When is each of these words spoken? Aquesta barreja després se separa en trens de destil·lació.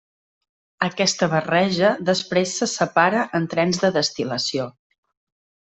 Aquesta 0.85 1.29
barreja 1.33 1.91
després 2.09 2.57
se 2.63 2.69
separa 2.73 3.23
en 3.41 3.49
trens 3.53 3.83
de 3.85 3.95
destil·lació. 4.01 4.71